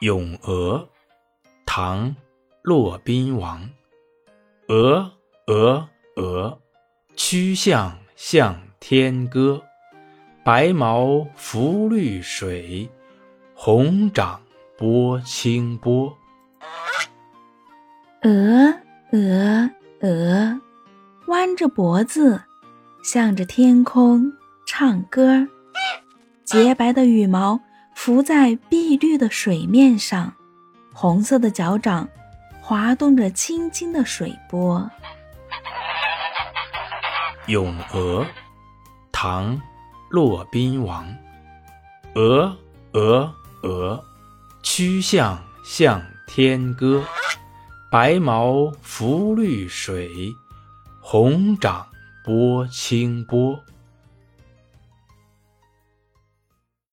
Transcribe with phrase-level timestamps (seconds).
[0.00, 0.88] 咏鹅，
[1.66, 2.10] 唐·
[2.62, 3.68] 骆宾王。
[4.68, 5.10] 鹅，
[5.48, 6.60] 鹅，鹅，
[7.16, 9.60] 曲项向天歌。
[10.44, 12.88] 白毛浮绿水，
[13.54, 14.40] 红掌
[14.76, 16.16] 拨清波。
[18.22, 18.72] 鹅，
[19.10, 19.70] 鹅，
[20.02, 20.60] 鹅，
[21.26, 22.40] 弯着脖子，
[23.02, 24.32] 向着天空
[24.64, 25.48] 唱歌。
[26.44, 27.60] 洁白的羽毛。
[28.00, 30.32] 浮在碧绿的水面上，
[30.92, 32.08] 红色的脚掌
[32.60, 34.88] 滑动着轻轻的水波。
[37.48, 38.24] 咏鹅，
[39.10, 39.56] 唐·
[40.10, 41.12] 骆宾王。
[42.14, 42.56] 鹅，
[42.92, 43.34] 鹅，
[43.64, 44.04] 鹅，
[44.62, 47.02] 曲项向天歌。
[47.90, 50.32] 白毛浮绿水，
[51.00, 51.84] 红掌
[52.24, 53.60] 拨清波。